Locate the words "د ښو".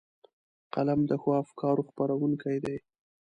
1.09-1.29